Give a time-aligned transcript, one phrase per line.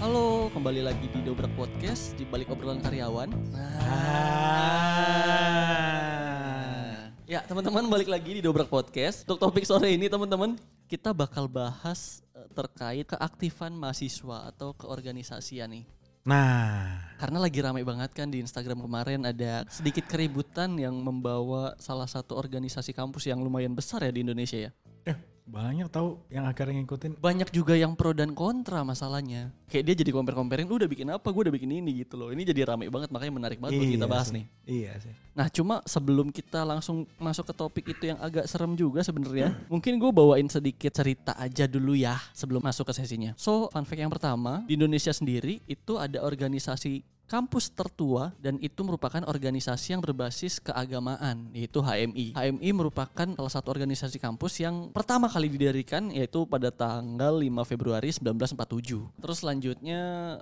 [0.00, 3.28] Halo, kembali lagi di Dobrak Podcast di balik obrolan karyawan.
[3.60, 3.76] Ah.
[7.28, 9.28] Ya, teman-teman balik lagi di Dobrak Podcast.
[9.28, 10.56] Untuk topik sore ini, teman-teman,
[10.88, 15.84] kita bakal bahas eh, terkait keaktifan mahasiswa atau keorganisasian nih.
[16.20, 22.08] Nah, Karena lagi ramai banget kan di Instagram kemarin ada sedikit keributan yang membawa salah
[22.08, 24.70] satu organisasi kampus yang lumayan besar ya di Indonesia ya.
[25.08, 27.18] eh, banyak tahu yang akhirnya ngikutin.
[27.18, 29.50] Banyak juga yang pro dan kontra masalahnya.
[29.66, 31.26] Kayak dia jadi compare-comparein, "Lu udah bikin apa?
[31.30, 32.30] Gue udah bikin ini gitu loh.
[32.30, 34.36] Ini jadi ramai banget makanya menarik banget buat kita bahas sih.
[34.38, 34.44] nih.
[34.66, 35.14] Iya sih.
[35.34, 39.98] Nah cuma sebelum kita langsung masuk ke topik itu yang agak serem juga sebenarnya, mungkin
[39.98, 43.34] gue bawain sedikit cerita aja dulu ya sebelum masuk ke sesinya.
[43.34, 48.82] So fun fact yang pertama di Indonesia sendiri itu ada organisasi kampus tertua dan itu
[48.82, 52.34] merupakan organisasi yang berbasis keagamaan yaitu HMI.
[52.34, 58.10] HMI merupakan salah satu organisasi kampus yang pertama kali didirikan yaitu pada tanggal 5 Februari
[58.10, 59.22] 1947.
[59.22, 60.00] Terus selanjutnya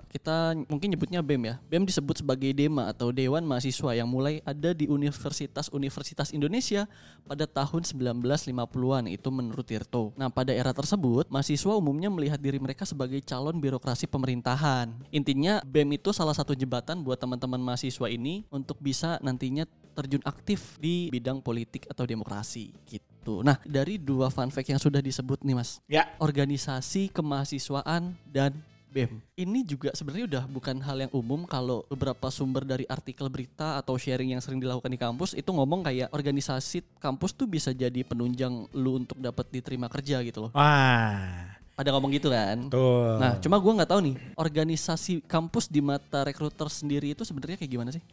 [0.09, 1.55] kita mungkin nyebutnya BEM ya.
[1.69, 6.89] BEM disebut sebagai DEMA atau Dewan Mahasiswa yang mulai ada di universitas-universitas Indonesia
[7.29, 10.09] pada tahun 1950-an itu menurut Tirto.
[10.17, 14.89] Nah, pada era tersebut mahasiswa umumnya melihat diri mereka sebagai calon birokrasi pemerintahan.
[15.13, 20.79] Intinya BEM itu salah satu jembatan buat teman-teman mahasiswa ini untuk bisa nantinya terjun aktif
[20.79, 23.43] di bidang politik atau demokrasi gitu.
[23.43, 25.83] Nah, dari dua fun fact yang sudah disebut nih Mas.
[25.91, 26.07] Ya.
[26.23, 28.55] Organisasi kemahasiswaan dan
[28.95, 29.19] BEM.
[29.35, 33.99] Ini juga sebenarnya udah bukan hal yang umum kalau beberapa sumber dari artikel berita atau
[33.99, 38.71] sharing yang sering dilakukan di kampus itu ngomong kayak organisasi kampus tuh bisa jadi penunjang
[38.71, 40.51] lu untuk dapat diterima kerja gitu loh.
[40.55, 42.67] Wah, Pada ngomong gitu kan.
[42.67, 43.15] tuh.
[43.15, 47.71] Nah, cuma gua nggak tahu nih, organisasi kampus di mata rekruter sendiri itu sebenarnya kayak
[47.71, 48.03] gimana sih?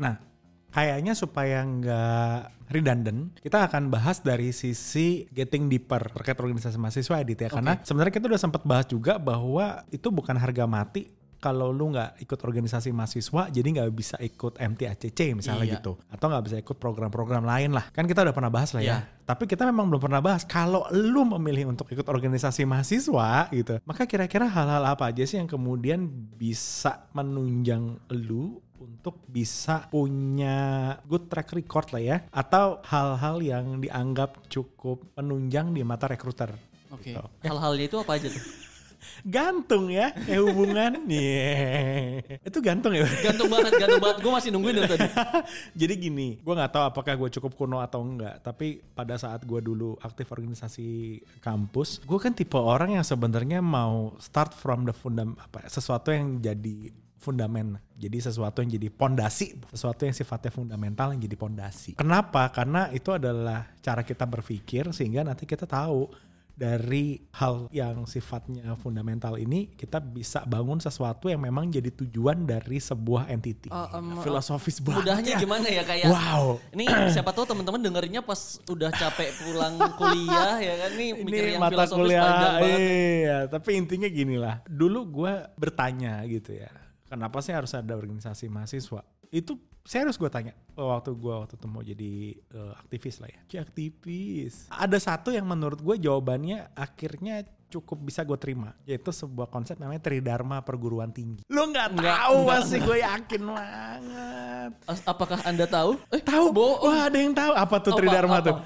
[0.00, 0.16] Nah,
[0.72, 7.44] kayaknya supaya nggak redundant, kita akan bahas dari sisi getting deeper terkait organisasi mahasiswa Edit
[7.44, 7.48] ya.
[7.52, 12.22] Karena sebenarnya kita udah sempat bahas juga bahwa itu bukan harga mati kalau lu nggak
[12.22, 15.74] ikut organisasi mahasiswa jadi nggak bisa ikut MTACC misalnya Iya.
[15.82, 18.86] gitu atau nggak bisa ikut program-program lain lah kan kita udah pernah bahas lah ya
[18.86, 18.98] Iya.
[19.26, 24.06] tapi kita memang belum pernah bahas kalau lu memilih untuk ikut organisasi mahasiswa gitu maka
[24.06, 26.06] kira-kira hal-hal apa aja sih yang kemudian
[26.38, 30.58] bisa menunjang lu untuk bisa punya
[31.06, 36.54] good track record lah ya atau hal-hal yang dianggap cukup penunjang di mata rekruter
[36.92, 37.16] Oke.
[37.16, 37.24] Gitu.
[37.48, 38.44] Hal-halnya itu apa aja tuh?
[39.22, 42.22] Gantung ya kayak hubungan yeah.
[42.42, 44.18] itu gantung ya Gantung banget, gantung banget.
[44.24, 45.08] Gue masih nungguin dari tadi.
[45.80, 49.60] jadi gini gue nggak tahu apakah gue cukup kuno atau enggak tapi pada saat gue
[49.62, 55.38] dulu aktif organisasi kampus gue kan tipe orang yang sebenarnya mau start from the fundam
[55.38, 56.90] apa ya, sesuatu yang jadi
[57.22, 62.90] fundamen jadi sesuatu yang jadi pondasi sesuatu yang sifatnya fundamental yang jadi pondasi kenapa karena
[62.90, 66.10] itu adalah cara kita berpikir sehingga nanti kita tahu
[66.62, 72.78] dari hal yang sifatnya fundamental ini kita bisa bangun sesuatu yang memang jadi tujuan dari
[72.78, 73.66] sebuah entity.
[73.74, 75.02] Oh, em, Filosofis banget.
[75.02, 75.40] Mudahnya ya.
[75.42, 76.62] gimana ya kayak Wow.
[76.70, 81.52] Ini siapa tahu teman-teman dengerinnya pas udah capek pulang kuliah ya kan nih mikir Ini
[81.58, 82.78] yang mata filosofis kuliah, panjang banget.
[82.78, 83.38] iya.
[83.50, 84.54] Tapi intinya gini lah.
[84.70, 86.70] Dulu gue bertanya gitu ya.
[87.10, 89.02] Kenapa sih harus ada organisasi mahasiswa?
[89.32, 93.40] Itu serius gue tanya waktu gue waktu itu mau jadi eh, aktivis lah ya.
[93.48, 94.54] Ci aktivis.
[94.68, 98.76] Ada satu yang menurut gue jawabannya akhirnya cukup bisa gue terima.
[98.84, 101.42] Yaitu sebuah konsep namanya Tridharma Perguruan Tinggi.
[101.48, 104.70] Lu nggak tahu pasti gue yakin banget.
[104.84, 105.96] As- Apakah Anda tahu?
[106.12, 106.52] Eh, Tahu?
[106.52, 106.84] bohong.
[106.84, 108.46] Wah ada yang tahu apa tuh Apa, Tridharma apa?
[108.46, 108.56] tuh?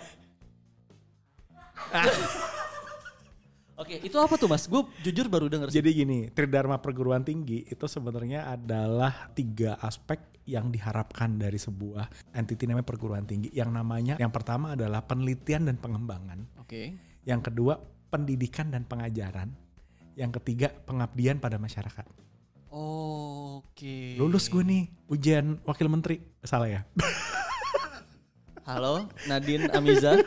[3.76, 4.64] Oke, itu apa tuh Mas?
[4.64, 5.84] Gue jujur baru denger sih.
[5.84, 10.16] Jadi gini, Tridharma perguruan tinggi itu sebenarnya adalah tiga aspek
[10.48, 13.52] yang diharapkan dari sebuah entity namanya perguruan tinggi.
[13.52, 16.56] Yang namanya, yang pertama adalah penelitian dan pengembangan.
[16.56, 16.96] Oke.
[17.28, 17.76] Yang kedua,
[18.08, 19.52] pendidikan dan pengajaran.
[20.16, 22.08] Yang ketiga, pengabdian pada masyarakat.
[22.72, 24.16] Oke.
[24.16, 26.24] Lulus gue nih, ujian wakil menteri.
[26.40, 26.80] Salah ya?
[28.66, 30.18] Halo, Nadine Amiza.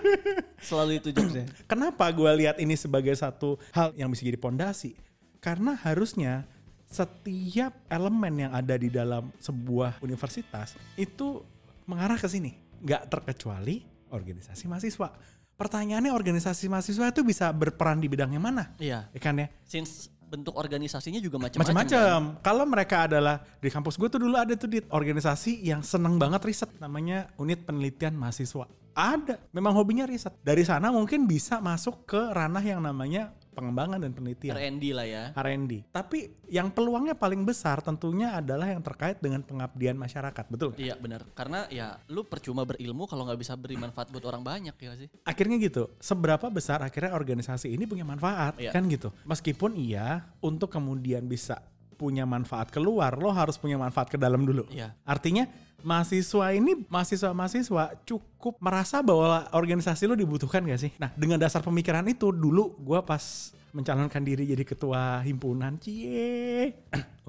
[0.63, 1.43] Selalu itu jokesnya.
[1.71, 4.95] Kenapa gue lihat ini sebagai satu hal yang bisa jadi pondasi?
[5.43, 6.47] Karena harusnya
[6.87, 11.43] setiap elemen yang ada di dalam sebuah universitas itu
[11.83, 12.55] mengarah ke sini.
[12.79, 15.11] Nggak terkecuali organisasi mahasiswa.
[15.59, 18.71] Pertanyaannya organisasi mahasiswa itu bisa berperan di bidang yang mana?
[18.79, 19.11] Iya.
[19.11, 19.51] Ya kan ya?
[19.67, 21.73] Since bentuk organisasinya juga macam-macam.
[21.73, 21.75] kan?
[21.81, 22.19] Macam-macam.
[22.45, 26.45] Kalau mereka adalah di kampus gue tuh dulu ada tuh di organisasi yang seneng banget
[26.45, 28.69] riset namanya unit penelitian mahasiswa.
[28.93, 30.35] Ada, memang hobinya riset.
[30.43, 34.55] Dari sana mungkin bisa masuk ke ranah yang namanya pengembangan dan penelitian.
[34.55, 35.23] R&D lah ya.
[35.33, 35.89] R&D.
[35.89, 40.71] Tapi yang peluangnya paling besar tentunya adalah yang terkait dengan pengabdian masyarakat, betul?
[40.77, 41.25] Iya benar.
[41.33, 45.07] Karena ya lu percuma berilmu kalau nggak bisa beri manfaat buat orang banyak ya sih.
[45.25, 48.71] Akhirnya gitu, seberapa besar akhirnya organisasi ini punya manfaat, Iya.
[48.73, 49.09] kan gitu.
[49.25, 51.61] Meskipun iya, untuk kemudian bisa
[51.99, 54.63] punya manfaat keluar, lo harus punya manfaat ke dalam dulu.
[54.71, 54.95] Iya.
[55.03, 55.51] Artinya
[55.83, 60.91] mahasiswa ini mahasiswa-mahasiswa cukup merasa bahwa organisasi lo dibutuhkan gak sih?
[60.95, 66.73] Nah dengan dasar pemikiran itu dulu gue pas mencalonkan diri jadi ketua himpunan, cie,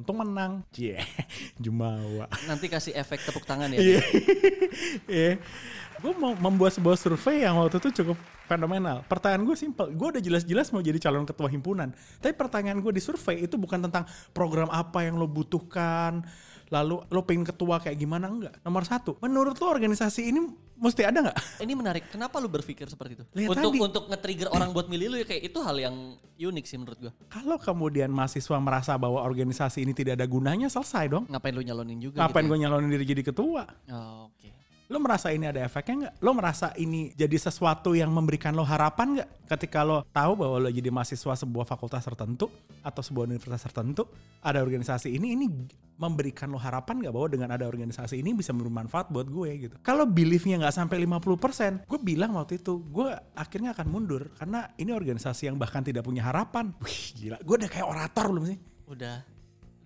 [0.01, 0.97] untung menang, cie,
[1.63, 2.27] jumawa.
[2.49, 3.79] Nanti kasih efek tepuk tangan ya.
[3.79, 4.01] Iya.
[5.11, 5.33] Iya.
[6.01, 8.17] Gue mau membuat sebuah survei yang waktu itu cukup
[8.49, 9.05] fenomenal.
[9.05, 9.93] Pertanyaan gue simpel.
[9.93, 11.93] Gue udah jelas-jelas mau jadi calon ketua himpunan.
[12.25, 16.25] Tapi pertanyaan gue di survei itu bukan tentang program apa yang lo butuhkan.
[16.71, 18.55] Lalu lo pengen ketua kayak gimana enggak.
[18.63, 20.39] Nomor satu, menurut lo organisasi ini
[20.79, 21.39] mesti ada nggak?
[21.67, 22.09] Ini menarik.
[22.09, 23.25] Kenapa lu berpikir seperti itu?
[23.37, 23.79] Lihat untuk tadi.
[23.85, 27.13] untuk nge-trigger orang buat milih lu ya kayak itu hal yang unik sih menurut gua.
[27.29, 31.29] Kalau kemudian mahasiswa merasa bahwa organisasi ini tidak ada gunanya, selesai dong.
[31.29, 33.69] Ngapain lu nyalonin juga Ngapain gitu gue nyalonin diri jadi ketua?
[33.85, 33.93] ya?
[33.93, 34.49] Oh, Oke.
[34.91, 36.15] Lo merasa ini ada efeknya nggak?
[36.19, 39.47] Lo merasa ini jadi sesuatu yang memberikan lo harapan nggak?
[39.47, 42.51] Ketika lo tahu bahwa lo jadi mahasiswa sebuah fakultas tertentu
[42.83, 44.11] atau sebuah universitas tertentu,
[44.43, 45.47] ada organisasi ini, ini
[45.95, 49.75] memberikan lo harapan nggak bahwa dengan ada organisasi ini bisa bermanfaat buat gue gitu?
[49.79, 54.91] Kalau beliefnya nggak sampai 50%, gue bilang waktu itu, gue akhirnya akan mundur karena ini
[54.91, 56.75] organisasi yang bahkan tidak punya harapan.
[56.83, 58.59] Wih gila, gue udah kayak orator belum sih?
[58.91, 59.23] Udah.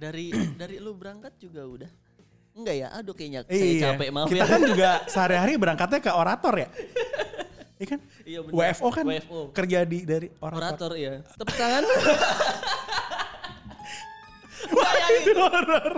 [0.00, 0.32] Dari
[0.64, 2.03] dari lu berangkat juga udah.
[2.54, 2.88] Enggak ya?
[2.94, 3.58] Aduh kayaknya Iya.
[3.58, 4.46] saya capek maaf Kita ya.
[4.46, 6.68] kan juga sehari-hari berangkatnya ke orator ya.
[7.74, 8.00] Iya kan?
[8.22, 8.54] Iya bener.
[8.54, 9.38] WFO kan WFO.
[9.50, 10.62] kerja di dari orator.
[10.62, 11.12] Orator ya.
[11.38, 11.82] Tepuk tangan.
[15.14, 15.92] Itu horor.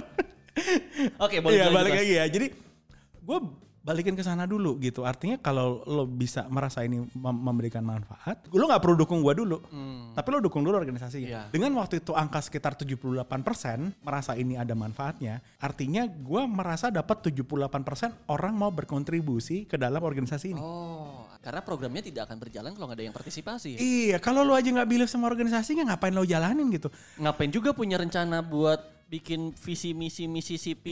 [1.19, 2.25] Oke, boleh Iya balik lagi ya.
[2.27, 2.47] Jadi
[3.21, 3.39] gue
[3.87, 5.07] balikin ke sana dulu gitu.
[5.07, 9.63] Artinya kalau lo bisa merasa ini mem- memberikan manfaat, lo nggak perlu dukung gue dulu.
[10.11, 11.29] Tapi lo dukung dulu organisasinya.
[11.31, 11.43] Iya.
[11.55, 13.23] Dengan waktu itu angka sekitar 78%
[14.03, 20.59] merasa ini ada manfaatnya, artinya gue merasa dapat 78% orang mau berkontribusi ke dalam organisasi
[20.59, 20.59] ini.
[20.59, 23.79] Oh, karena programnya tidak akan berjalan kalau nggak ada yang partisipasi.
[23.79, 26.91] Iya, kalau lo aja nggak believe sama organisasinya, ngapain lo jalanin gitu?
[27.23, 30.91] Ngapain juga punya rencana buat bikin visi misi Mississippi.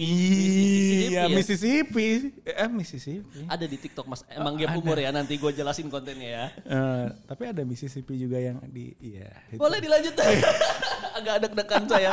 [1.11, 1.35] Iya, ya?
[1.35, 2.31] Mississippi.
[2.47, 3.43] Eh, Mississippi.
[3.51, 4.23] Ada di TikTok Mas.
[4.31, 6.47] Emang game humor ya nanti gue jelasin kontennya ya.
[6.63, 9.35] Eh, tapi ada Mississippi juga yang di iya.
[9.51, 9.59] itu.
[9.59, 10.15] Boleh dilanjut.
[11.19, 12.11] Agak deg-degan saya.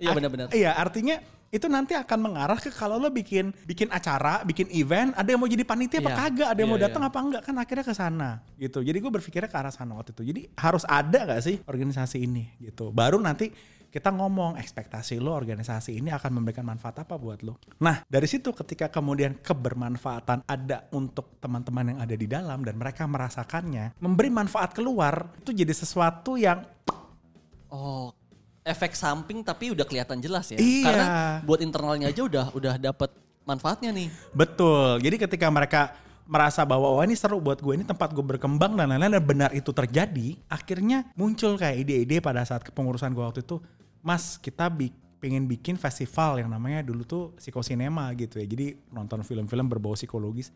[0.00, 0.46] Iya benar-benar.
[0.56, 5.28] Iya, artinya itu nanti akan mengarah ke kalau lo bikin bikin acara, bikin event, ada
[5.32, 6.18] yang mau jadi panitia apa Iya.
[6.20, 7.08] kagak, ada yang Iya, mau datang iya.
[7.08, 8.30] apa enggak kan akhirnya ke sana
[8.60, 8.78] gitu.
[8.84, 10.22] Jadi gue berpikirnya ke arah sana waktu itu.
[10.28, 12.92] Jadi harus ada gak sih organisasi ini gitu.
[12.92, 13.48] Baru nanti
[13.88, 17.56] kita ngomong ekspektasi lo organisasi ini akan memberikan manfaat apa buat lo.
[17.80, 23.08] Nah dari situ ketika kemudian kebermanfaatan ada untuk teman-teman yang ada di dalam dan mereka
[23.08, 26.64] merasakannya, memberi manfaat keluar itu jadi sesuatu yang
[27.68, 28.16] Oh,
[28.64, 30.56] efek samping tapi udah kelihatan jelas ya.
[30.56, 30.84] Iya.
[30.88, 31.06] Karena
[31.44, 33.12] buat internalnya aja udah udah dapat
[33.44, 34.08] manfaatnya nih.
[34.32, 35.00] Betul.
[35.04, 35.96] Jadi ketika mereka
[36.28, 39.50] merasa bahwa oh ini seru buat gue ini tempat gue berkembang dan lain-lain dan benar
[39.56, 43.56] itu terjadi, akhirnya muncul kayak ide-ide pada saat kepengurusan gue waktu itu,
[44.04, 48.46] Mas kita bi pengen bikin festival yang namanya dulu tuh psikosinema gitu ya.
[48.46, 50.54] Jadi nonton film-film berbau psikologis.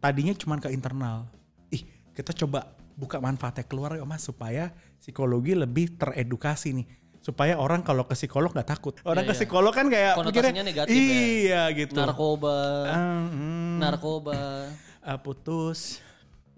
[0.00, 1.28] Tadinya cuma ke internal.
[1.68, 1.84] Ih
[2.16, 6.86] kita coba buka manfaatnya keluar ya mas supaya psikologi lebih teredukasi nih.
[7.20, 8.96] Supaya orang kalau ke psikolog nggak takut.
[9.04, 9.40] Orang Iya, ke iya.
[9.44, 11.04] psikolog kan kayak Konotasinya negatif ya.
[11.04, 12.00] Iya gitu.
[12.00, 12.56] Narkoba,
[12.88, 14.40] hmm, narkoba,
[15.04, 16.00] ah, putus.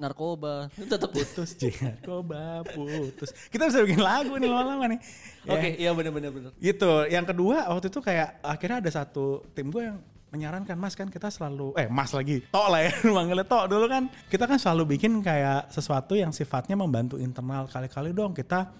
[0.00, 0.66] Narkoba.
[0.90, 1.70] Tetap putus Ji.
[1.84, 3.30] narkoba putus.
[3.52, 5.00] Kita bisa bikin lagu nih lama-lama nih.
[5.46, 6.50] Ya, Oke, iya benar-benar benar.
[6.58, 7.06] gitu.
[7.06, 9.98] Yang kedua waktu itu kayak akhirnya ada satu tim gue yang
[10.32, 14.08] menyarankan mas kan kita selalu eh mas lagi tok lah ya manggilnya tok dulu kan.
[14.26, 18.32] Kita kan selalu bikin kayak sesuatu yang sifatnya membantu internal kali-kali dong.
[18.34, 18.72] Kita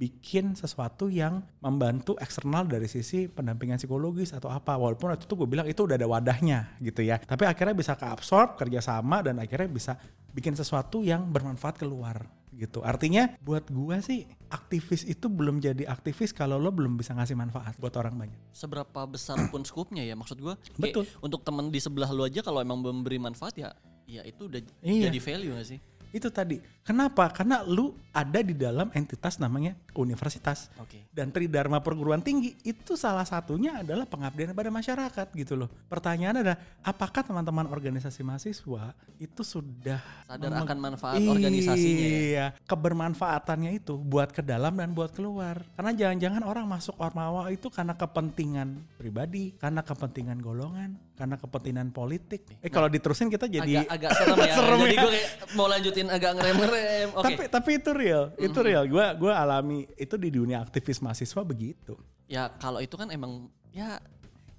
[0.00, 5.44] bikin sesuatu yang membantu eksternal dari sisi pendampingan psikologis atau apa walaupun waktu itu gue
[5.44, 10.00] bilang itu udah ada wadahnya gitu ya tapi akhirnya bisa keabsorb kerjasama dan akhirnya bisa
[10.32, 12.24] bikin sesuatu yang bermanfaat keluar
[12.56, 17.36] gitu artinya buat gue sih aktivis itu belum jadi aktivis kalau lo belum bisa ngasih
[17.36, 21.04] manfaat buat orang banyak Seberapa besar pun skupnya ya maksud kayak Betul.
[21.20, 23.68] Untuk teman di sebelah lu aja kalau emang memberi manfaat ya
[24.08, 25.12] ya itu udah Iya.
[25.12, 25.80] jadi value gak sih?
[26.10, 26.58] itu tadi
[26.90, 31.06] kenapa karena lu ada di dalam entitas namanya universitas Oke.
[31.14, 35.70] dan Tridharma perguruan tinggi itu salah satunya adalah pengabdian pada masyarakat gitu loh.
[35.86, 38.90] Pertanyaan adalah apakah teman-teman organisasi mahasiswa
[39.22, 42.18] itu sudah Sadar akan manfaat organisasinya ya?
[42.20, 45.62] Iya, kebermanfaatannya itu buat ke dalam dan buat keluar.
[45.78, 52.48] Karena jangan-jangan orang masuk Ormawa itu karena kepentingan pribadi, karena kepentingan golongan, karena kepentingan politik.
[52.64, 54.54] Eh kalau diterusin kita jadi agak agak serem ya.
[54.58, 55.02] Serem jadi ya.
[55.04, 56.79] gue kayak mau lanjutin agak ngerem-ngerem.
[57.14, 57.24] Oke.
[57.24, 58.84] tapi tapi itu real, itu real.
[58.86, 61.94] Gua gua alami itu di dunia aktivis mahasiswa begitu.
[62.30, 63.98] Ya kalau itu kan emang ya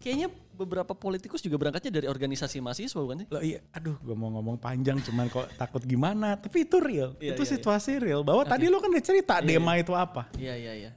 [0.01, 3.27] kayaknya beberapa politikus juga berangkatnya dari organisasi mahasiswa bukan sih?
[3.33, 6.37] Loh iya, aduh gue mau ngomong panjang cuman kok takut gimana.
[6.37, 8.21] Tapi itu real, Iya, itu iya, situasi real.
[8.21, 10.29] Bahwa tadi lo kan udah cerita Dema itu apa.
[10.37, 10.91] Iya iya iya.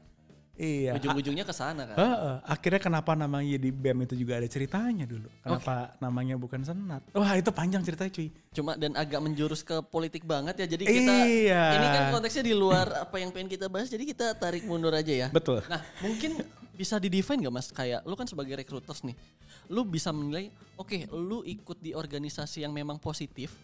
[0.54, 0.94] Iya.
[0.94, 1.96] Ujung-ujungnya ke sana kan.
[1.98, 5.26] Heeh, akhirnya kenapa namanya di BEM itu juga ada ceritanya dulu.
[5.42, 7.02] Kenapa namanya bukan senat?
[7.10, 8.30] Wah itu panjang ceritanya cuy.
[8.54, 10.66] Cuma dan agak menjurus ke politik banget ya.
[10.70, 11.64] Jadi kita Iya.
[11.74, 13.90] ini kan konteksnya di luar apa yang pengen kita bahas.
[13.90, 15.28] Jadi kita tarik mundur aja ya.
[15.34, 15.58] Betul.
[15.66, 16.38] Nah, mungkin
[16.74, 17.68] bisa di-define gak Mas?
[17.74, 19.18] Kayak lu kan sebagai recruiters nih.
[19.66, 23.54] Lu bisa menilai, oke, lu ikut di organisasi yang memang positif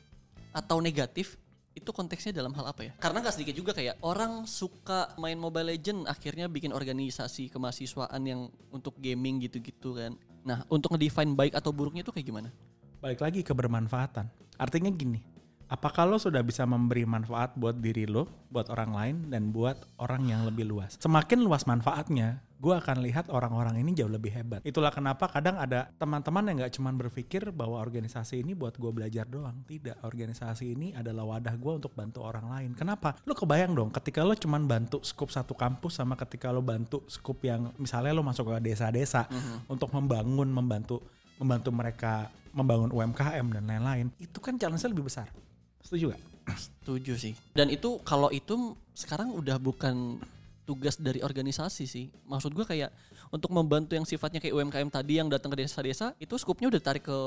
[0.51, 1.39] atau negatif
[1.71, 2.93] itu konteksnya dalam hal apa ya?
[2.99, 8.51] Karena gak sedikit juga kayak orang suka main Mobile Legend akhirnya bikin organisasi kemahasiswaan yang
[8.75, 10.19] untuk gaming gitu-gitu kan.
[10.43, 12.49] Nah, untuk ngedefine baik atau buruknya itu kayak gimana?
[13.01, 14.29] Balik lagi ke bermanfaatan.
[14.61, 15.23] Artinya gini,
[15.71, 20.29] apakah lo sudah bisa memberi manfaat buat diri lo, buat orang lain, dan buat orang
[20.29, 20.99] yang lebih luas?
[21.01, 24.61] Semakin luas manfaatnya, gue akan lihat orang-orang ini jauh lebih hebat.
[24.69, 29.25] Itulah kenapa kadang ada teman-teman yang gak cuman berpikir bahwa organisasi ini buat gue belajar
[29.25, 29.65] doang.
[29.65, 32.71] Tidak, organisasi ini adalah wadah gue untuk bantu orang lain.
[32.77, 33.17] Kenapa?
[33.25, 37.41] Lo kebayang dong ketika lo cuman bantu skup satu kampus sama ketika lo bantu skup
[37.41, 39.25] yang misalnya lo masuk ke desa-desa
[39.65, 41.01] untuk membangun, membantu
[41.41, 44.13] membantu mereka membangun UMKM dan lain-lain.
[44.21, 45.33] Itu kan challenge-nya lebih besar.
[45.81, 46.23] Setuju gak?
[46.61, 47.33] Setuju sih.
[47.57, 50.21] Dan itu kalau itu sekarang udah bukan
[50.71, 52.07] tugas dari organisasi sih.
[52.31, 52.95] Maksud gue kayak
[53.35, 57.11] untuk membantu yang sifatnya kayak UMKM tadi yang datang ke desa-desa itu skupnya udah tarik
[57.11, 57.19] ke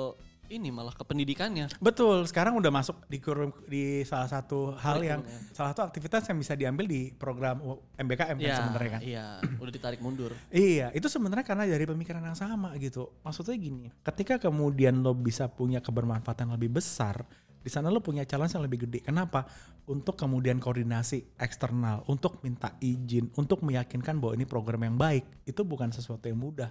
[0.51, 1.71] ini malah ke pendidikannya.
[1.79, 6.23] Betul, sekarang udah masuk di kurum, di salah satu hal yang Kurikulum, salah satu aktivitas
[6.29, 9.01] yang bisa diambil di program MBKM kan sebenarnya kan.
[9.01, 9.27] Iya,
[9.59, 10.31] udah ditarik mundur.
[10.51, 13.12] Iya, itu sebenarnya karena dari pemikiran yang sama gitu.
[13.23, 17.23] Maksudnya gini, ketika kemudian lo bisa punya kebermanfaatan lebih besar,
[17.63, 19.00] di sana lo punya challenge yang lebih gede.
[19.00, 19.48] Kenapa?
[19.88, 25.63] Untuk kemudian koordinasi eksternal, untuk minta izin, untuk meyakinkan bahwa ini program yang baik, itu
[25.63, 26.70] bukan sesuatu yang mudah.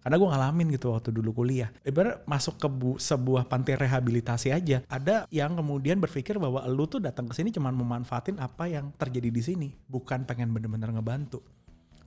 [0.00, 1.68] Karena gue ngalamin gitu waktu dulu kuliah.
[1.84, 7.04] Ibarat masuk ke bu- sebuah panti rehabilitasi aja, ada yang kemudian berpikir bahwa lu tuh
[7.04, 11.44] datang ke sini cuma memanfaatin apa yang terjadi di sini, bukan pengen bener-bener ngebantu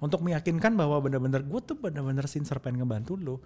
[0.04, 3.40] untuk meyakinkan bahwa benar-benar gue tuh benar-benar sincere pengen ngebantu lo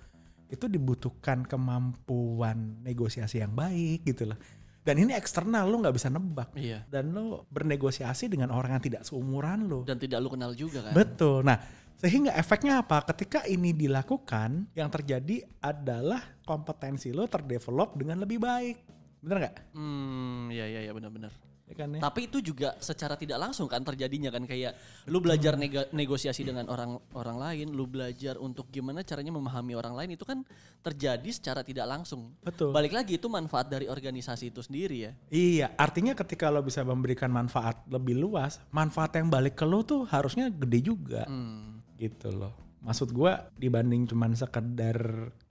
[0.49, 4.39] itu dibutuhkan kemampuan negosiasi yang baik gitu loh
[4.87, 6.87] dan ini eksternal lo nggak bisa nebak Iya.
[6.87, 10.95] dan lo bernegosiasi dengan orang yang tidak seumuran lo Dan tidak lu kenal juga kan.
[10.95, 11.59] betul nah
[11.97, 18.77] sehingga efeknya apa ketika ini dilakukan yang terjadi adalah kompetensi lo terdevelop dengan lebih baik
[19.19, 21.33] bener nggak Hmm, iya iya iya benar-benar.
[21.67, 25.59] Ya kan ya Tapi itu juga secara tidak langsung kan terjadinya kan kayak lu belajar
[25.59, 30.23] nega- negosiasi dengan orang orang lain, lu belajar untuk gimana caranya memahami orang lain itu
[30.23, 30.47] kan
[30.79, 32.31] terjadi secara tidak langsung.
[32.39, 35.11] betul Balik lagi itu manfaat dari organisasi itu sendiri ya.
[35.27, 40.07] Iya, artinya ketika lo bisa memberikan manfaat lebih luas, manfaat yang balik ke lo tuh
[40.07, 41.27] harusnya gede juga.
[41.27, 41.83] Hmm.
[41.99, 42.66] Gitu loh.
[42.87, 44.95] Maksud gua dibanding cuman sekedar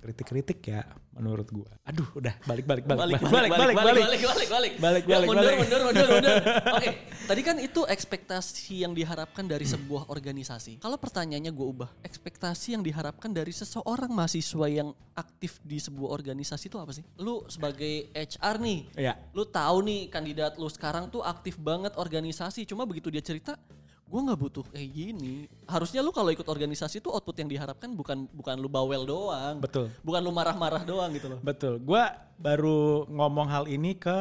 [0.01, 0.81] kritik-kritik ya
[1.13, 1.69] menurut gua.
[1.85, 3.77] Aduh, udah balik balik balik balik balik balik balik.
[3.77, 5.59] balik balik balik Balik, Ya, balik, mundur, balik.
[5.59, 6.37] mundur mundur mundur
[6.77, 6.89] oke
[7.27, 12.81] tadi kan itu ekspektasi yang diharapkan dari sebuah organisasi kalau pertanyaannya gue ubah ekspektasi yang
[12.81, 18.57] diharapkan dari seseorang mahasiswa yang aktif di sebuah organisasi itu apa sih lu sebagai HR
[18.59, 19.13] nih Iya.
[19.33, 23.59] lu tahu nih kandidat lu sekarang tuh aktif banget organisasi cuma begitu dia cerita
[24.07, 28.31] gue nggak butuh kayak gini harusnya lu kalau ikut organisasi tuh output yang diharapkan bukan
[28.31, 29.91] bukan lu bawel doang Betul.
[30.07, 31.79] bukan lu marah-marah doang gitu loh Betul.
[31.79, 34.17] Gua baru ngomong hal ini ke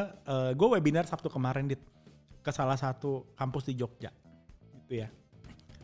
[0.55, 1.81] gue webinar Sabtu kemarin dit
[2.45, 4.13] ke salah satu kampus di Jogja.
[4.85, 5.09] Gitu ya.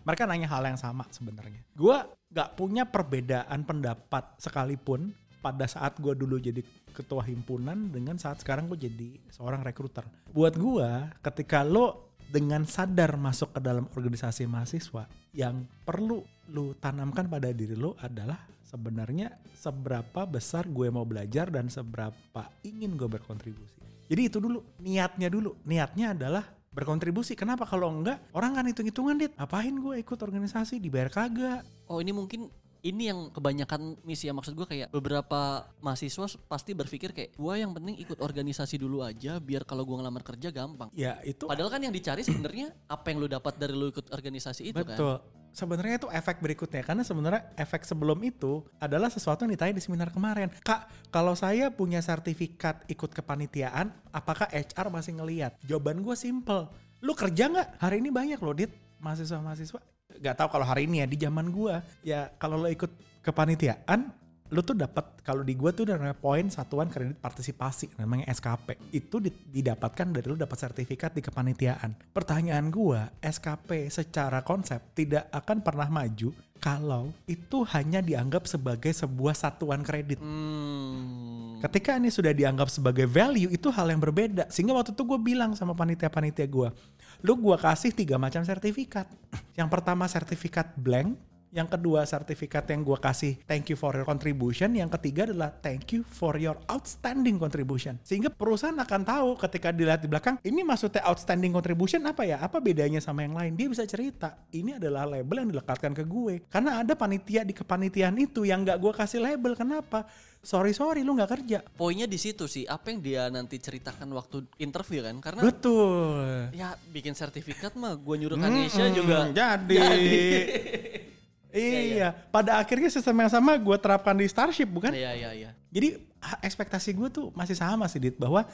[0.06, 1.66] Mereka nanya hal yang sama sebenarnya.
[1.74, 5.10] Gua nggak punya perbedaan pendapat sekalipun
[5.42, 6.62] pada saat gua dulu jadi
[6.94, 10.06] ketua himpunan dengan saat sekarang gue jadi seorang rekruter.
[10.30, 15.04] Buat gua ketika lo dengan sadar masuk ke dalam organisasi mahasiswa
[15.36, 21.68] yang perlu lu tanamkan pada diri lo adalah sebenarnya seberapa besar gue mau belajar dan
[21.68, 23.84] seberapa ingin gue berkontribusi.
[24.08, 25.60] Jadi itu dulu niatnya dulu.
[25.68, 27.36] Niatnya adalah berkontribusi.
[27.36, 29.32] Kenapa kalau enggak orang kan hitung-hitungan dit.
[29.36, 31.68] Apain gue ikut organisasi dibayar kagak.
[31.92, 32.48] Oh ini mungkin
[32.82, 37.72] ini yang kebanyakan misi ya maksud gue kayak beberapa mahasiswa pasti berpikir kayak gue yang
[37.78, 40.90] penting ikut organisasi dulu aja biar kalau gue ngelamar kerja gampang.
[40.98, 44.74] Ya itu Padahal kan yang dicari sebenarnya apa yang lu dapat dari lu ikut organisasi
[44.74, 44.98] itu kan.
[44.98, 45.16] betul.
[45.52, 50.08] Sebenarnya itu efek berikutnya karena sebenarnya efek sebelum itu adalah sesuatu yang ditanya di seminar
[50.08, 50.48] kemarin.
[50.64, 55.60] Kak, kalau saya punya sertifikat ikut kepanitiaan, apakah HR masih ngeliat?
[55.68, 56.72] Jawaban gue simple.
[57.04, 57.84] Lu kerja nggak?
[57.84, 58.72] Hari ini banyak loh, Dit.
[59.02, 59.80] Mahasiswa-mahasiswa.
[60.22, 61.76] Gak tahu kalau hari ini ya, di zaman gue.
[62.06, 62.92] Ya kalau lo ikut
[63.26, 64.14] kepanitiaan,
[64.52, 69.24] lu tuh dapat kalau di gue tuh namanya poin satuan kredit partisipasi namanya SKP itu
[69.24, 75.64] di- didapatkan dari lu dapat sertifikat di kepanitiaan pertanyaan gue SKP secara konsep tidak akan
[75.64, 81.58] pernah maju kalau itu hanya dianggap sebagai sebuah satuan kredit Hmm.
[81.62, 84.50] Ketika ini sudah dianggap sebagai value itu hal yang berbeda.
[84.50, 86.74] Sehingga waktu itu gue bilang sama panitia-panitia gue,
[87.22, 89.06] lu gue kasih tiga macam sertifikat.
[89.54, 91.18] Yang pertama sertifikat blank,
[91.52, 95.92] yang kedua sertifikat yang gue kasih thank you for your contribution, yang ketiga adalah thank
[95.92, 98.00] you for your outstanding contribution.
[98.08, 102.40] Sehingga perusahaan akan tahu ketika dilihat di belakang, ini maksudnya outstanding contribution apa ya?
[102.40, 103.54] Apa bedanya sama yang lain?
[103.60, 106.48] Dia bisa cerita, ini adalah label yang dilekatkan ke gue.
[106.48, 109.54] Karena ada panitia di kepanitiaan itu yang gak gue kasih label.
[109.54, 110.08] Kenapa?
[110.42, 111.62] Sorry sorry lu nggak kerja.
[111.78, 115.22] Poinnya di situ sih, apa yang dia nanti ceritakan waktu interview kan?
[115.22, 116.50] Karena Betul.
[116.50, 119.86] ya bikin sertifikat mah gue nyuruh Kanisha Mm-mm, juga jadi.
[121.56, 124.96] iya, pada akhirnya sistem yang sama gue terapkan di Starship bukan?
[124.96, 125.50] Iya iya iya.
[125.72, 128.48] Jadi ha- ekspektasi gue tuh masih sama sih Dit bahwa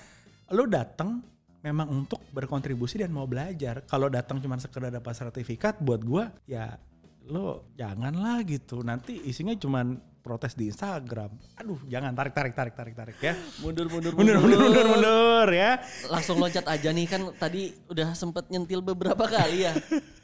[0.49, 1.21] lo datang
[1.61, 3.83] memang untuk berkontribusi dan mau belajar.
[3.85, 6.77] Kalau datang cuma sekedar dapat sertifikat buat gue ya
[7.27, 8.81] lo janganlah gitu.
[8.81, 9.83] Nanti isinya cuma
[10.27, 11.31] protes di Instagram.
[11.55, 13.33] Aduh, jangan tarik tarik tarik tarik tarik ya.
[13.63, 15.79] Mundur mundur Mundur mundur mundur mundur ya.
[16.11, 19.73] Langsung loncat aja nih kan tadi udah sempet nyentil beberapa kali ya.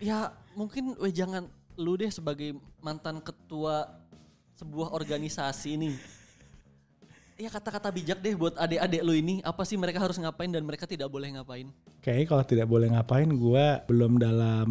[0.00, 3.88] ya mungkin weh jangan lu deh sebagai mantan ketua
[4.56, 5.96] sebuah organisasi nih.
[7.36, 9.44] Ya kata-kata bijak deh buat adik-adik lu ini.
[9.44, 11.68] Apa sih mereka harus ngapain dan mereka tidak boleh ngapain?
[12.00, 14.70] Kayaknya kalau tidak boleh ngapain gue belum dalam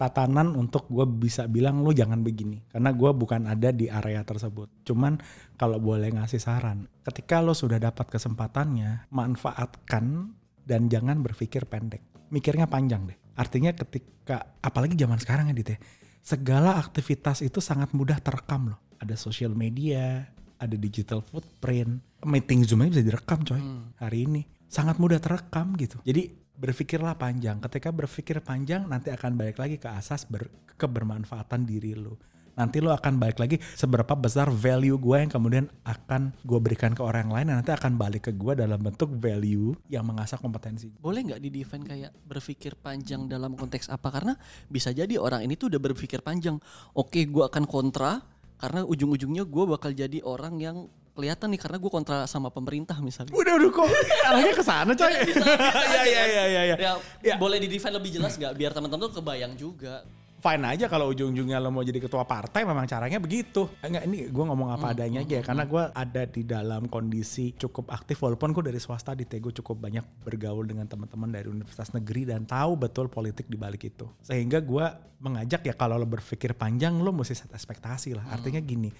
[0.00, 2.64] tatanan untuk gue bisa bilang lu jangan begini.
[2.72, 4.88] Karena gue bukan ada di area tersebut.
[4.88, 5.20] Cuman
[5.60, 6.88] kalau boleh ngasih saran.
[7.04, 10.32] Ketika lo sudah dapat kesempatannya, manfaatkan
[10.64, 12.15] dan jangan berpikir pendek.
[12.30, 13.18] Mikirnya panjang deh.
[13.36, 15.78] Artinya ketika, apalagi zaman sekarang ya Dit ya,
[16.24, 18.80] segala aktivitas itu sangat mudah terekam loh.
[18.96, 22.00] Ada social media, ada digital footprint.
[22.24, 23.60] Meeting Zoom aja bisa direkam coy
[24.00, 24.42] hari ini.
[24.66, 26.00] Sangat mudah terekam gitu.
[26.02, 27.60] Jadi berpikirlah panjang.
[27.60, 32.18] Ketika berpikir panjang nanti akan balik lagi ke asas ber- kebermanfaatan diri lo.
[32.56, 37.04] Nanti lo akan balik lagi seberapa besar value gue yang kemudian akan gue berikan ke
[37.04, 40.88] orang lain dan nanti akan balik ke gue dalam bentuk value yang mengasah kompetensi.
[40.96, 44.08] Boleh nggak di define kayak berpikir panjang dalam konteks apa?
[44.08, 44.32] Karena
[44.66, 46.56] bisa jadi orang ini tuh udah berpikir panjang.
[46.96, 48.24] Oke, gua akan kontra
[48.56, 50.76] karena ujung-ujungnya gua bakal jadi orang yang
[51.12, 53.36] kelihatan nih karena gua kontra sama pemerintah misalnya.
[53.36, 53.88] Udah udah kok
[54.32, 55.12] arahnya ke sana coy.
[55.12, 56.62] Iya iya iya iya.
[56.72, 56.76] iya.
[56.80, 57.34] Ya, Ya.
[57.36, 60.08] boleh di define lebih jelas nggak biar teman-teman tuh kebayang juga.
[60.36, 63.66] Fine aja kalau ujung-ujungnya lo mau jadi ketua partai memang caranya begitu.
[63.80, 67.90] Enggak ini gue ngomong apa adanya aja ya karena gue ada di dalam kondisi cukup
[67.90, 72.28] aktif walaupun gue dari swasta di Tego cukup banyak bergaul dengan teman-teman dari universitas negeri
[72.28, 74.06] dan tahu betul politik di balik itu.
[74.22, 74.86] Sehingga gue
[75.20, 78.24] mengajak ya kalau lo berpikir panjang lo mesti set ekspektasi lah.
[78.28, 78.92] Artinya gini,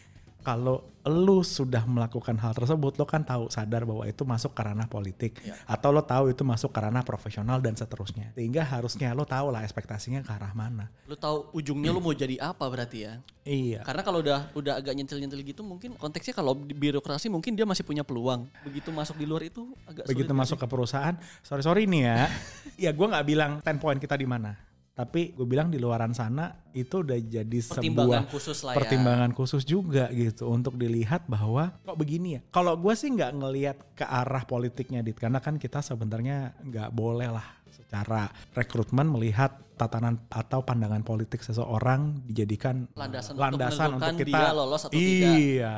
[0.47, 4.87] kalau lo sudah melakukan hal tersebut lo kan tahu sadar bahwa itu masuk ke ranah
[4.87, 8.31] politik atau lo tahu itu masuk ke ranah profesional dan seterusnya.
[8.39, 10.87] Sehingga harusnya lo tahu lah ekspektasinya ke arah mana.
[11.11, 13.19] Lu tahu ujungnya lu mau jadi apa berarti ya?
[13.43, 13.83] Iya.
[13.83, 17.83] Karena kalau udah udah agak nyentil-nyentil gitu mungkin konteksnya kalau di birokrasi mungkin dia masih
[17.83, 18.47] punya peluang.
[18.63, 20.43] Begitu masuk di luar itu agak Begitu sulit.
[20.47, 22.19] masuk ke perusahaan, sorry sorry nih ya.
[22.87, 24.65] ya gue nggak bilang 10 point kita di mana.
[24.97, 28.77] Tapi gue bilang di luaran sana itu udah jadi pertimbangan sebuah khusus lah ya.
[28.81, 32.43] pertimbangan khusus juga gitu untuk dilihat bahwa kok begini ya.
[32.49, 37.29] Kalau gue sih nggak ngelihat ke arah politiknya dit karena kan kita sebenarnya nggak boleh
[37.29, 44.21] lah secara rekrutmen melihat tatanan atau pandangan politik seseorang dijadikan Landasan untuk landasan menentukan untuk
[44.25, 45.37] kita dia lolos atau tidak.
[45.37, 45.77] iya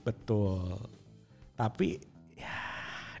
[0.00, 0.64] betul
[1.52, 1.88] tapi
[2.32, 2.56] ya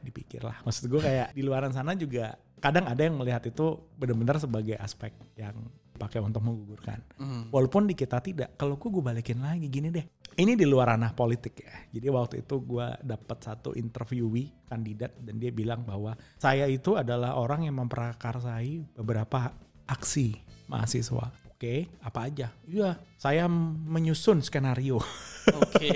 [0.00, 4.36] dipikir lah maksud gue kayak di luaran sana juga kadang ada yang melihat itu benar-benar
[4.36, 5.54] sebagai aspek yang
[5.96, 7.48] pakai untuk menggugurkan Hmm.
[7.48, 10.04] walaupun di kita tidak kalau gue gue balikin lagi gini deh
[10.36, 15.40] ini di luar ranah politik ya jadi waktu itu gue dapat satu interviewee kandidat dan
[15.40, 19.56] dia bilang bahwa saya itu adalah orang yang memprakarsai beberapa
[19.88, 20.36] aksi
[20.68, 25.00] mahasiswa oke apa aja iya saya menyusun skenario
[25.46, 25.94] Oke.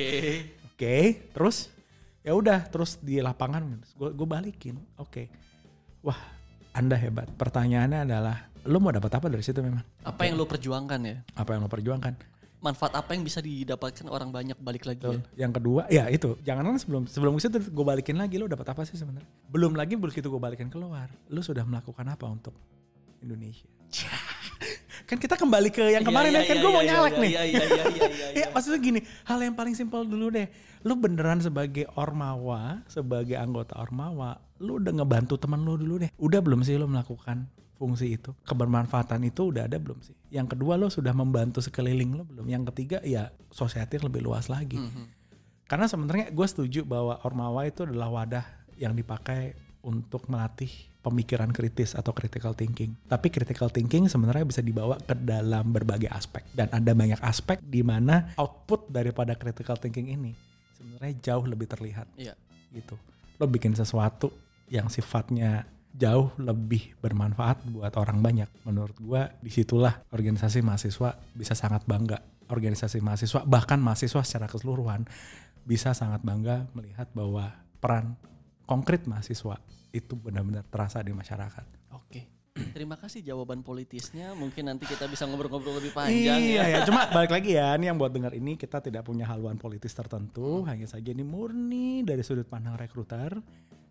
[0.80, 1.68] Oke, terus
[2.22, 4.80] ya udah terus di lapangan gue gue balikin.
[4.96, 5.28] Oke.
[6.00, 6.16] Wah,
[6.70, 7.26] Anda hebat.
[7.34, 9.82] Pertanyaannya adalah lo mau dapat apa dari situ memang?
[10.06, 11.16] Apa yang lu perjuangkan ya?
[11.34, 12.14] Apa yang lo perjuangkan?
[12.60, 15.48] Manfaat apa yang bisa didapatkan orang banyak balik lagi ya?
[15.48, 16.36] Yang kedua, ya itu.
[16.44, 19.26] Jangan kan sebelum sebelum ke situ gue balikin lagi lo dapat apa sih sebenarnya?
[19.48, 22.52] Belum lagi begitu gue balikin keluar, lo sudah melakukan apa untuk
[23.24, 23.66] Indonesia?
[25.08, 27.22] kan kita kembali ke yang kemarin Iya, ya, kan iya, gue mau iya, nyalek iya,
[27.22, 27.30] nih.
[27.30, 28.26] Iya iya iya iya iya.
[28.44, 30.46] Ya maksudnya gini, hal yang paling simpel dulu deh.
[30.84, 36.10] Lu beneran sebagai ormawa, sebagai anggota ormawa, lu udah ngebantu teman lu dulu deh.
[36.20, 37.48] Udah belum sih lu melakukan
[37.80, 38.36] fungsi itu?
[38.44, 40.12] Kebermanfaatan itu udah ada belum sih?
[40.28, 42.44] Yang kedua lu sudah membantu sekeliling lu belum?
[42.44, 44.76] Yang ketiga ya society lebih luas lagi.
[44.76, 45.04] Mhm.
[45.64, 48.44] Karena sebenarnya gue setuju bahwa ormawa itu adalah wadah
[48.76, 50.68] yang dipakai untuk melatih
[51.00, 52.92] pemikiran kritis atau critical thinking.
[53.08, 57.80] Tapi critical thinking sebenarnya bisa dibawa ke dalam berbagai aspek dan ada banyak aspek di
[57.80, 60.36] mana output daripada critical thinking ini
[60.76, 62.36] sebenarnya jauh lebih terlihat Iya.
[62.76, 63.00] gitu.
[63.40, 64.28] Lo bikin sesuatu
[64.70, 68.48] yang sifatnya jauh lebih bermanfaat buat orang banyak.
[68.64, 72.22] Menurut gua di situlah organisasi mahasiswa bisa sangat bangga.
[72.50, 75.06] Organisasi mahasiswa bahkan mahasiswa secara keseluruhan
[75.66, 78.14] bisa sangat bangga melihat bahwa peran
[78.66, 79.58] konkret mahasiswa
[79.90, 81.66] itu benar-benar terasa di masyarakat.
[81.94, 82.40] Oke.
[82.76, 84.34] Terima kasih jawaban politisnya.
[84.34, 86.82] Mungkin nanti kita bisa ngobrol-ngobrol lebih panjang iya, ya.
[86.82, 86.86] ya.
[86.86, 90.66] Cuma balik lagi ya, ini yang buat dengar ini kita tidak punya haluan politis tertentu,
[90.66, 93.38] hanya saja ini murni dari sudut pandang rekruter.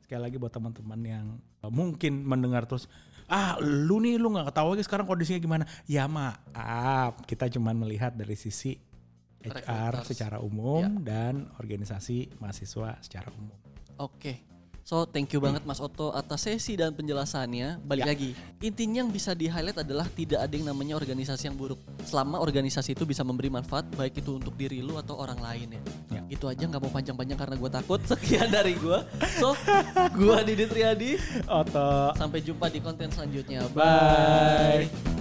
[0.10, 1.26] Sekali lagi buat teman-teman yang
[1.62, 2.90] uh, mungkin mendengar terus,
[3.30, 5.70] ah lu nih lu nggak tahu lagi sekarang kondisinya gimana?
[5.86, 8.74] Ya maaf, kita cuma melihat dari sisi
[9.46, 10.10] HR Recruiters.
[10.10, 13.54] secara umum dan organisasi mahasiswa secara umum.
[14.02, 14.50] Oke.
[14.82, 17.78] So thank you banget Mas Oto atas sesi dan penjelasannya.
[17.86, 18.10] Balik Ya.
[18.10, 18.30] lagi.
[18.66, 21.78] Intinya yang bisa di-highlight adalah tidak ada yang namanya organisasi yang buruk.
[22.02, 25.82] Selama organisasi itu bisa memberi manfaat baik itu untuk diri lu atau orang lain ya.
[26.18, 26.19] Ya.
[26.30, 28.00] Gitu aja nggak mau panjang-panjang karena gue takut.
[28.14, 29.00] Sekian dari gue.
[29.42, 29.58] So,
[30.14, 31.12] gue Didi Triadi.
[31.50, 32.14] Oto.
[32.14, 33.66] Sampai jumpa di konten selanjutnya.
[33.74, 35.19] Bye.